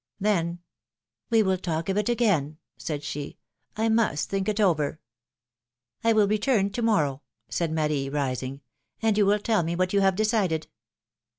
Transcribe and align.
Then: 0.19 0.57
We 1.29 1.43
will 1.43 1.59
talk 1.59 1.87
of 1.87 1.95
it 1.95 2.09
again," 2.09 2.57
said 2.75 3.03
she. 3.03 3.37
I 3.77 3.87
must 3.87 4.31
think 4.31 4.49
it 4.49 4.59
over." 4.59 4.99
will 6.03 6.27
return 6.27 6.71
to 6.71 6.81
morrow," 6.81 7.21
said 7.49 7.71
Marie, 7.71 8.09
rising, 8.09 8.61
and 9.03 9.15
you 9.15 9.27
will 9.27 9.37
tell 9.37 9.61
me 9.61 9.75
\vhat 9.75 9.93
you 9.93 10.01
have 10.01 10.15
decided." 10.15 10.65